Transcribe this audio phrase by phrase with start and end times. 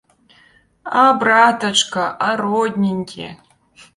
[1.01, 3.29] А братачка, а родненькі!